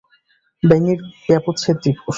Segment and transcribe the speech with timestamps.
[0.63, 2.07] ব্যাঙয়ের ব্যবচ্ছেদ দিবস।